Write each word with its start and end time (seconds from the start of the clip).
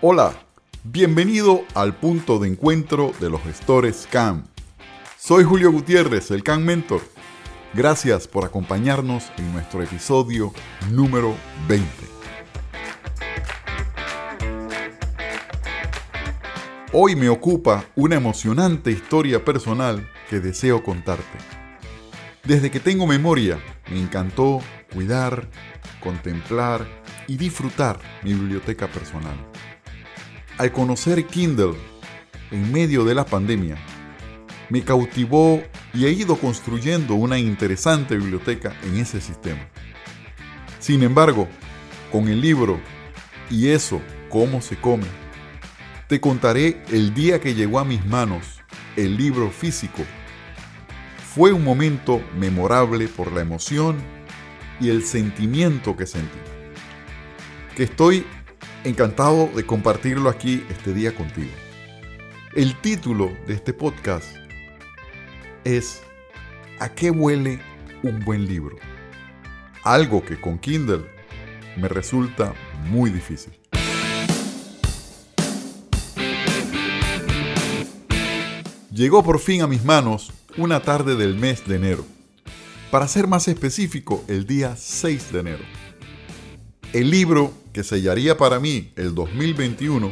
Hola, 0.00 0.32
bienvenido 0.84 1.64
al 1.74 1.96
punto 1.96 2.38
de 2.38 2.46
encuentro 2.46 3.10
de 3.18 3.30
los 3.30 3.42
gestores 3.42 4.06
CAM. 4.08 4.44
Soy 5.18 5.42
Julio 5.42 5.72
Gutiérrez, 5.72 6.30
el 6.30 6.44
CAM 6.44 6.62
Mentor. 6.62 7.00
Gracias 7.74 8.28
por 8.28 8.44
acompañarnos 8.44 9.32
en 9.38 9.52
nuestro 9.52 9.82
episodio 9.82 10.52
número 10.92 11.34
20. 11.66 11.88
Hoy 16.92 17.16
me 17.16 17.28
ocupa 17.28 17.84
una 17.96 18.14
emocionante 18.14 18.92
historia 18.92 19.44
personal 19.44 20.08
que 20.30 20.38
deseo 20.38 20.84
contarte. 20.84 21.38
Desde 22.44 22.70
que 22.70 22.78
tengo 22.78 23.08
memoria, 23.08 23.58
me 23.90 24.00
encantó 24.00 24.60
cuidar, 24.94 25.48
contemplar 25.98 26.86
y 27.26 27.36
disfrutar 27.36 27.98
mi 28.22 28.32
biblioteca 28.32 28.86
personal. 28.86 29.36
Al 30.58 30.72
conocer 30.72 31.24
Kindle 31.24 31.74
en 32.50 32.72
medio 32.72 33.04
de 33.04 33.14
la 33.14 33.24
pandemia, 33.24 33.76
me 34.68 34.82
cautivó 34.82 35.62
y 35.94 36.06
he 36.06 36.10
ido 36.10 36.36
construyendo 36.36 37.14
una 37.14 37.38
interesante 37.38 38.16
biblioteca 38.16 38.74
en 38.82 38.96
ese 38.96 39.20
sistema. 39.20 39.68
Sin 40.80 41.04
embargo, 41.04 41.46
con 42.10 42.26
el 42.26 42.40
libro 42.40 42.80
y 43.48 43.68
eso, 43.68 44.02
cómo 44.30 44.60
se 44.60 44.74
come, 44.74 45.06
te 46.08 46.20
contaré 46.20 46.82
el 46.90 47.14
día 47.14 47.40
que 47.40 47.54
llegó 47.54 47.78
a 47.78 47.84
mis 47.84 48.04
manos 48.04 48.60
el 48.96 49.16
libro 49.16 49.52
físico. 49.52 50.02
Fue 51.36 51.52
un 51.52 51.62
momento 51.62 52.20
memorable 52.36 53.06
por 53.06 53.30
la 53.30 53.42
emoción 53.42 53.96
y 54.80 54.88
el 54.88 55.04
sentimiento 55.04 55.96
que 55.96 56.06
sentí. 56.06 56.38
Que 57.76 57.84
estoy 57.84 58.26
encantado 58.84 59.48
de 59.54 59.64
compartirlo 59.64 60.28
aquí 60.28 60.64
este 60.70 60.94
día 60.94 61.14
contigo. 61.14 61.50
El 62.54 62.80
título 62.80 63.32
de 63.46 63.54
este 63.54 63.72
podcast 63.72 64.26
es 65.64 66.02
¿A 66.78 66.94
qué 66.94 67.10
huele 67.10 67.60
un 68.02 68.24
buen 68.24 68.46
libro? 68.46 68.76
Algo 69.82 70.24
que 70.24 70.40
con 70.40 70.58
Kindle 70.58 71.06
me 71.76 71.88
resulta 71.88 72.54
muy 72.86 73.10
difícil. 73.10 73.52
Llegó 78.92 79.22
por 79.22 79.38
fin 79.38 79.62
a 79.62 79.66
mis 79.66 79.84
manos 79.84 80.32
una 80.56 80.80
tarde 80.80 81.14
del 81.14 81.36
mes 81.36 81.66
de 81.68 81.76
enero. 81.76 82.04
Para 82.90 83.06
ser 83.06 83.26
más 83.26 83.46
específico, 83.46 84.24
el 84.28 84.46
día 84.46 84.74
6 84.76 85.32
de 85.32 85.40
enero. 85.40 85.64
El 86.92 87.10
libro 87.10 87.52
que 87.78 87.84
sellaría 87.84 88.36
para 88.36 88.58
mí 88.58 88.90
el 88.96 89.14
2021 89.14 90.10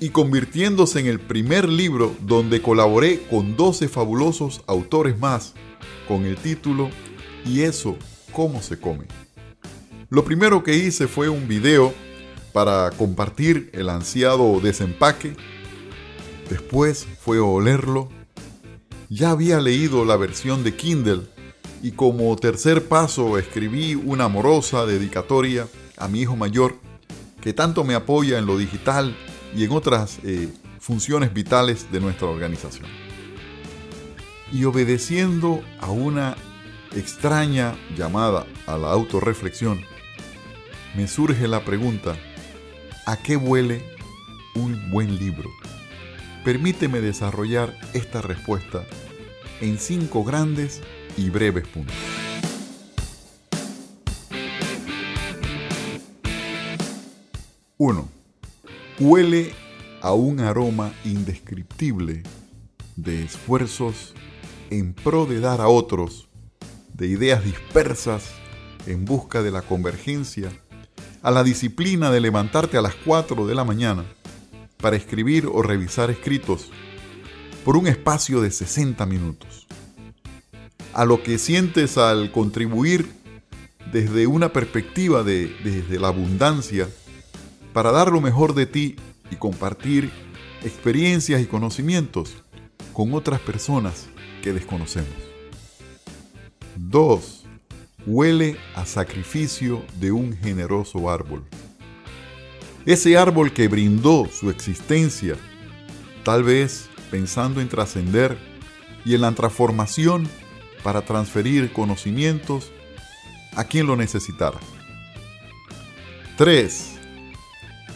y 0.00 0.08
convirtiéndose 0.08 0.98
en 0.98 1.06
el 1.06 1.20
primer 1.20 1.68
libro 1.68 2.12
donde 2.22 2.60
colaboré 2.60 3.20
con 3.30 3.56
12 3.56 3.86
fabulosos 3.86 4.62
autores 4.66 5.16
más 5.20 5.54
con 6.08 6.24
el 6.24 6.38
título 6.38 6.90
¿Y 7.44 7.60
eso 7.60 7.96
cómo 8.32 8.62
se 8.62 8.80
come? 8.80 9.06
Lo 10.10 10.24
primero 10.24 10.64
que 10.64 10.74
hice 10.74 11.06
fue 11.06 11.28
un 11.28 11.46
video 11.46 11.94
para 12.52 12.90
compartir 12.90 13.70
el 13.72 13.88
ansiado 13.88 14.58
desempaque. 14.58 15.36
Después 16.50 17.06
fue 17.20 17.38
olerlo. 17.38 18.08
Ya 19.08 19.30
había 19.30 19.60
leído 19.60 20.04
la 20.04 20.16
versión 20.16 20.64
de 20.64 20.74
Kindle 20.74 21.35
y 21.82 21.92
como 21.92 22.34
tercer 22.36 22.88
paso 22.88 23.38
escribí 23.38 23.94
una 23.94 24.24
amorosa 24.24 24.86
dedicatoria 24.86 25.68
a 25.96 26.08
mi 26.08 26.20
hijo 26.20 26.36
mayor 26.36 26.76
que 27.40 27.52
tanto 27.52 27.84
me 27.84 27.94
apoya 27.94 28.38
en 28.38 28.46
lo 28.46 28.58
digital 28.58 29.16
y 29.54 29.64
en 29.64 29.72
otras 29.72 30.18
eh, 30.24 30.48
funciones 30.80 31.32
vitales 31.32 31.90
de 31.92 32.00
nuestra 32.00 32.26
organización. 32.26 32.88
Y 34.52 34.64
obedeciendo 34.64 35.62
a 35.80 35.90
una 35.90 36.36
extraña 36.94 37.76
llamada 37.96 38.46
a 38.66 38.76
la 38.78 38.90
autorreflexión, 38.90 39.80
me 40.96 41.06
surge 41.06 41.46
la 41.46 41.64
pregunta, 41.64 42.16
¿a 43.06 43.16
qué 43.16 43.36
huele 43.36 43.84
un 44.54 44.90
buen 44.90 45.18
libro? 45.18 45.50
Permíteme 46.44 47.00
desarrollar 47.00 47.76
esta 47.92 48.22
respuesta 48.22 48.84
en 49.60 49.78
cinco 49.78 50.24
grandes 50.24 50.80
y 51.16 51.30
breves 51.30 51.66
puntos. 51.68 51.94
1 57.78 58.16
huele 58.98 59.52
a 60.00 60.12
un 60.12 60.40
aroma 60.40 60.92
indescriptible 61.04 62.22
de 62.96 63.24
esfuerzos 63.24 64.14
en 64.70 64.94
pro 64.94 65.26
de 65.26 65.40
dar 65.40 65.60
a 65.60 65.68
otros, 65.68 66.28
de 66.94 67.06
ideas 67.06 67.44
dispersas 67.44 68.30
en 68.86 69.04
busca 69.04 69.42
de 69.42 69.50
la 69.50 69.62
convergencia, 69.62 70.50
a 71.22 71.30
la 71.30 71.44
disciplina 71.44 72.10
de 72.10 72.20
levantarte 72.20 72.78
a 72.78 72.82
las 72.82 72.94
4 72.94 73.46
de 73.46 73.54
la 73.54 73.64
mañana 73.64 74.04
para 74.78 74.96
escribir 74.96 75.46
o 75.46 75.60
revisar 75.60 76.10
escritos 76.10 76.70
por 77.64 77.76
un 77.76 77.86
espacio 77.86 78.40
de 78.40 78.50
60 78.50 79.04
minutos, 79.04 79.66
a 80.96 81.04
lo 81.04 81.22
que 81.22 81.36
sientes 81.36 81.98
al 81.98 82.32
contribuir 82.32 83.06
desde 83.92 84.26
una 84.26 84.54
perspectiva 84.54 85.22
de 85.22 85.54
desde 85.62 86.00
la 86.00 86.08
abundancia 86.08 86.88
para 87.74 87.92
dar 87.92 88.10
lo 88.10 88.22
mejor 88.22 88.54
de 88.54 88.64
ti 88.64 88.96
y 89.30 89.36
compartir 89.36 90.10
experiencias 90.64 91.42
y 91.42 91.44
conocimientos 91.44 92.42
con 92.94 93.12
otras 93.12 93.40
personas 93.40 94.06
que 94.42 94.54
desconocemos. 94.54 95.12
2. 96.76 97.44
Huele 98.06 98.56
a 98.74 98.86
sacrificio 98.86 99.84
de 100.00 100.12
un 100.12 100.34
generoso 100.34 101.10
árbol. 101.10 101.44
Ese 102.86 103.18
árbol 103.18 103.52
que 103.52 103.68
brindó 103.68 104.30
su 104.32 104.48
existencia, 104.48 105.36
tal 106.24 106.42
vez 106.42 106.88
pensando 107.10 107.60
en 107.60 107.68
trascender 107.68 108.38
y 109.04 109.14
en 109.14 109.20
la 109.20 109.32
transformación 109.32 110.26
para 110.86 111.02
transferir 111.02 111.72
conocimientos 111.72 112.70
a 113.56 113.64
quien 113.64 113.88
lo 113.88 113.96
necesitara. 113.96 114.60
3 116.38 116.92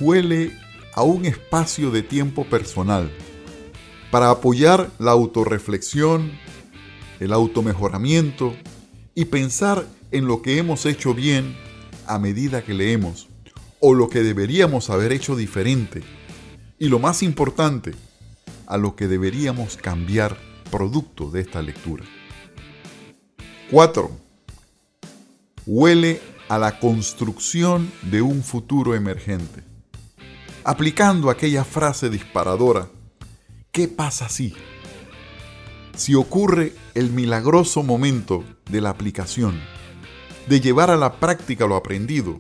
huele 0.00 0.58
a 0.94 1.04
un 1.04 1.24
espacio 1.24 1.92
de 1.92 2.02
tiempo 2.02 2.46
personal 2.46 3.08
para 4.10 4.30
apoyar 4.30 4.90
la 4.98 5.12
autorreflexión, 5.12 6.32
el 7.20 7.32
automejoramiento 7.32 8.56
y 9.14 9.26
pensar 9.26 9.86
en 10.10 10.26
lo 10.26 10.42
que 10.42 10.58
hemos 10.58 10.84
hecho 10.84 11.14
bien 11.14 11.56
a 12.08 12.18
medida 12.18 12.64
que 12.64 12.74
leemos 12.74 13.28
o 13.78 13.94
lo 13.94 14.08
que 14.08 14.24
deberíamos 14.24 14.90
haber 14.90 15.12
hecho 15.12 15.36
diferente 15.36 16.02
y 16.76 16.88
lo 16.88 16.98
más 16.98 17.22
importante, 17.22 17.94
a 18.66 18.76
lo 18.78 18.96
que 18.96 19.06
deberíamos 19.06 19.76
cambiar 19.76 20.36
producto 20.72 21.30
de 21.30 21.42
esta 21.42 21.62
lectura. 21.62 22.04
4. 23.70 24.10
Huele 25.66 26.20
a 26.48 26.58
la 26.58 26.78
construcción 26.80 27.90
de 28.02 28.22
un 28.22 28.42
futuro 28.42 28.94
emergente 28.94 29.70
aplicando 30.64 31.30
aquella 31.30 31.64
frase 31.64 32.10
disparadora, 32.10 32.88
¿qué 33.72 33.88
pasa 33.88 34.28
si? 34.28 34.54
Si 35.96 36.14
ocurre 36.14 36.72
el 36.94 37.10
milagroso 37.10 37.82
momento 37.82 38.44
de 38.70 38.80
la 38.80 38.90
aplicación, 38.90 39.60
de 40.46 40.60
llevar 40.60 40.90
a 40.90 40.96
la 40.96 41.14
práctica 41.14 41.66
lo 41.66 41.76
aprendido, 41.76 42.38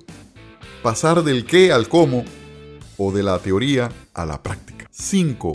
pasar 0.82 1.22
del 1.22 1.44
qué 1.44 1.72
al 1.72 1.88
cómo 1.88 2.24
o 2.96 3.12
de 3.12 3.22
la 3.22 3.38
teoría 3.38 3.90
a 4.14 4.26
la 4.26 4.42
práctica. 4.42 4.86
5. 4.90 5.52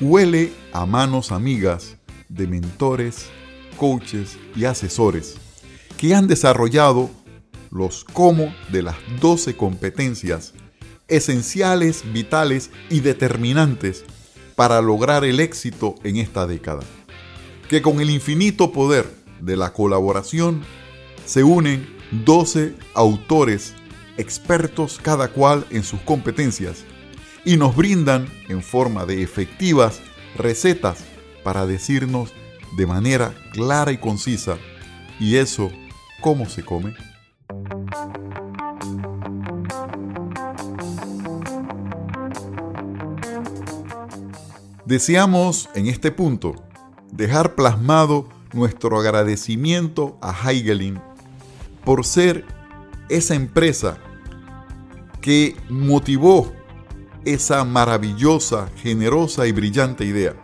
Huele 0.00 0.52
a 0.72 0.86
manos 0.86 1.30
amigas 1.32 1.96
de 2.28 2.46
mentores, 2.46 3.30
coaches 3.82 4.38
y 4.54 4.64
asesores 4.64 5.34
que 5.98 6.14
han 6.14 6.28
desarrollado 6.28 7.10
los 7.72 8.04
cómo 8.04 8.54
de 8.70 8.80
las 8.80 8.94
12 9.20 9.56
competencias 9.56 10.52
esenciales, 11.08 12.04
vitales 12.12 12.70
y 12.90 13.00
determinantes 13.00 14.04
para 14.54 14.80
lograr 14.80 15.24
el 15.24 15.40
éxito 15.40 15.96
en 16.04 16.18
esta 16.18 16.46
década. 16.46 16.84
Que 17.68 17.82
con 17.82 18.00
el 18.00 18.10
infinito 18.10 18.70
poder 18.70 19.12
de 19.40 19.56
la 19.56 19.72
colaboración 19.72 20.62
se 21.26 21.42
unen 21.42 21.84
12 22.24 22.76
autores 22.94 23.74
expertos 24.16 25.00
cada 25.02 25.26
cual 25.32 25.66
en 25.70 25.82
sus 25.82 25.98
competencias 26.02 26.84
y 27.44 27.56
nos 27.56 27.74
brindan 27.74 28.28
en 28.48 28.62
forma 28.62 29.06
de 29.06 29.24
efectivas 29.24 29.98
recetas 30.36 30.98
para 31.42 31.66
decirnos 31.66 32.32
de 32.76 32.86
manera 32.86 33.34
clara 33.52 33.92
y 33.92 33.98
concisa. 33.98 34.56
¿Y 35.18 35.36
eso 35.36 35.70
cómo 36.20 36.48
se 36.48 36.64
come? 36.64 36.94
Deseamos 44.84 45.70
en 45.74 45.86
este 45.86 46.10
punto 46.10 46.54
dejar 47.12 47.54
plasmado 47.54 48.28
nuestro 48.52 48.98
agradecimiento 48.98 50.18
a 50.20 50.32
Heigelin 50.32 51.00
por 51.84 52.04
ser 52.04 52.44
esa 53.08 53.34
empresa 53.34 53.98
que 55.20 55.56
motivó 55.68 56.52
esa 57.24 57.64
maravillosa, 57.64 58.68
generosa 58.76 59.46
y 59.46 59.52
brillante 59.52 60.04
idea. 60.04 60.34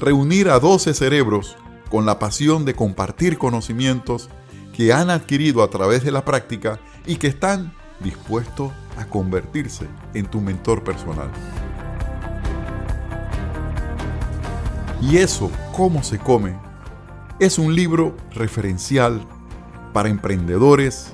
Reunir 0.00 0.48
a 0.48 0.58
12 0.58 0.94
cerebros 0.94 1.58
con 1.90 2.06
la 2.06 2.18
pasión 2.18 2.64
de 2.64 2.74
compartir 2.74 3.36
conocimientos 3.36 4.30
que 4.72 4.94
han 4.94 5.10
adquirido 5.10 5.62
a 5.62 5.68
través 5.68 6.02
de 6.02 6.10
la 6.10 6.24
práctica 6.24 6.80
y 7.06 7.16
que 7.16 7.26
están 7.26 7.74
dispuestos 8.02 8.72
a 8.96 9.04
convertirse 9.04 9.86
en 10.14 10.24
tu 10.24 10.40
mentor 10.40 10.82
personal. 10.82 11.30
Y 15.02 15.18
eso, 15.18 15.50
¿cómo 15.76 16.02
se 16.02 16.18
come? 16.18 16.56
Es 17.38 17.58
un 17.58 17.74
libro 17.74 18.16
referencial 18.32 19.20
para 19.92 20.08
emprendedores, 20.08 21.12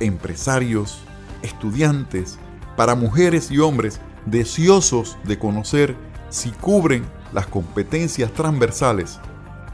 empresarios, 0.00 0.98
estudiantes, 1.42 2.40
para 2.76 2.96
mujeres 2.96 3.52
y 3.52 3.60
hombres 3.60 4.00
deseosos 4.24 5.16
de 5.22 5.38
conocer 5.38 5.96
si 6.28 6.50
cubren 6.50 7.04
las 7.32 7.46
competencias 7.46 8.32
transversales 8.32 9.20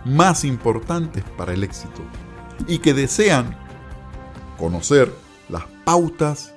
más 0.05 0.45
importantes 0.45 1.25
para 1.37 1.53
el 1.53 1.65
éxito 1.65 2.03
y 2.67 2.79
que 2.79 2.95
desean 2.95 3.57
conocer 4.59 5.13
las 5.49 5.65
pautas 5.85 6.55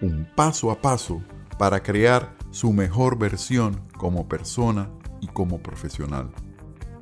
un 0.00 0.28
paso 0.34 0.70
a 0.70 0.80
paso 0.80 1.22
para 1.58 1.82
crear 1.82 2.36
su 2.50 2.72
mejor 2.72 3.18
versión 3.18 3.80
como 3.96 4.28
persona 4.28 4.90
y 5.20 5.26
como 5.26 5.58
profesional. 5.58 6.30